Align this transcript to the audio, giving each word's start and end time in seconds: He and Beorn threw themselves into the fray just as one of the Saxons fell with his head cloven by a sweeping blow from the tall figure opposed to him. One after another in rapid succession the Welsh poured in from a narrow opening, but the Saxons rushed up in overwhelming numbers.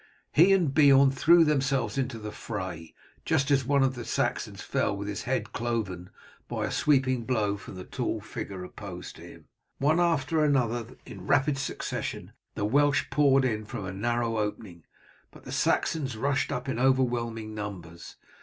He 0.31 0.51
and 0.51 0.73
Beorn 0.73 1.11
threw 1.11 1.45
themselves 1.45 1.95
into 1.95 2.17
the 2.17 2.31
fray 2.31 2.95
just 3.23 3.51
as 3.51 3.63
one 3.65 3.83
of 3.83 3.93
the 3.93 4.03
Saxons 4.03 4.63
fell 4.63 4.97
with 4.97 5.07
his 5.07 5.21
head 5.25 5.53
cloven 5.53 6.09
by 6.47 6.65
a 6.65 6.71
sweeping 6.71 7.23
blow 7.23 7.55
from 7.55 7.75
the 7.75 7.83
tall 7.83 8.19
figure 8.19 8.63
opposed 8.63 9.17
to 9.17 9.21
him. 9.21 9.45
One 9.77 9.99
after 9.99 10.43
another 10.43 10.95
in 11.05 11.27
rapid 11.27 11.59
succession 11.59 12.31
the 12.55 12.65
Welsh 12.65 13.11
poured 13.11 13.45
in 13.45 13.63
from 13.63 13.85
a 13.85 13.93
narrow 13.93 14.37
opening, 14.39 14.85
but 15.29 15.43
the 15.43 15.51
Saxons 15.51 16.17
rushed 16.17 16.51
up 16.51 16.67
in 16.67 16.79
overwhelming 16.79 17.53
numbers. 17.53 18.15